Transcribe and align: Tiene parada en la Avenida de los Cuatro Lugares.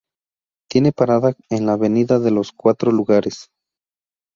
Tiene 0.67 0.93
parada 0.93 1.35
en 1.51 1.67
la 1.67 1.73
Avenida 1.73 2.17
de 2.17 2.31
los 2.31 2.51
Cuatro 2.53 2.91
Lugares. 2.91 3.51